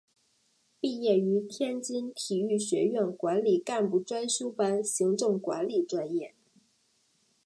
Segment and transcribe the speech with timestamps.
[0.79, 6.33] 毕业于天津体育学院管理干部专修班行政管理专业。